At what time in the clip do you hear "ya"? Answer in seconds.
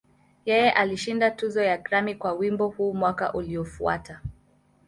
1.63-1.77